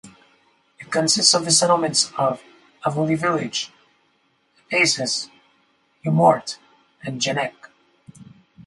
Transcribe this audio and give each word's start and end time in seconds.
It 0.79 0.89
consists 0.89 1.35
of 1.35 1.45
the 1.45 1.51
settlements 1.51 2.11
of 2.17 2.41
Avully-Village, 2.83 3.71
Epeisses, 4.71 5.29
Eaumorte 6.03 6.57
and 7.03 7.21
Gennec. 7.21 7.53